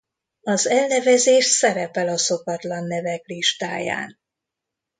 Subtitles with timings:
[0.41, 4.17] Az elnevezés szerepel a szokatlan nevek listáján.